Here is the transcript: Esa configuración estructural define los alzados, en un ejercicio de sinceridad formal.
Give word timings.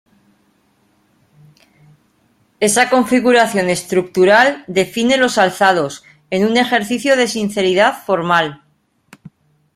Esa 2.59 2.89
configuración 2.89 3.69
estructural 3.69 4.63
define 4.65 5.15
los 5.17 5.37
alzados, 5.37 6.03
en 6.31 6.43
un 6.43 6.57
ejercicio 6.57 7.15
de 7.15 7.27
sinceridad 7.27 8.03
formal. 8.03 8.63